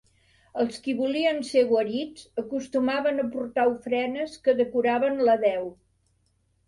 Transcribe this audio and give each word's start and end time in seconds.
Els 0.61 0.77
qui 0.85 0.95
volien 1.01 1.41
ser 1.49 1.61
guarits 1.73 2.25
acostumaven 2.43 3.25
a 3.25 3.29
portar 3.35 3.67
ofrenes 3.75 4.35
que 4.49 4.57
decoraven 4.63 5.23
la 5.29 5.37
deu. 5.49 5.69